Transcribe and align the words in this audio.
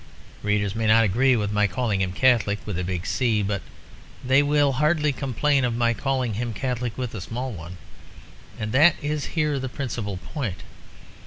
Readers 0.41 0.73
may 0.75 0.87
not 0.87 1.03
agree 1.03 1.35
with 1.35 1.51
my 1.51 1.67
calling 1.67 2.01
him 2.01 2.11
Catholic 2.11 2.57
with 2.65 2.79
a 2.79 2.83
big 2.83 3.05
C; 3.05 3.43
but 3.43 3.61
they 4.25 4.41
will 4.41 4.71
hardly 4.71 5.13
complain 5.13 5.63
of 5.63 5.75
my 5.77 5.93
calling 5.93 6.33
him 6.33 6.53
catholic 6.55 6.97
with 6.97 7.13
a 7.13 7.21
small 7.21 7.51
one. 7.51 7.77
And 8.57 8.71
that 8.71 8.95
is 9.03 9.23
here 9.37 9.59
the 9.59 9.69
principal 9.69 10.17
point. 10.17 10.63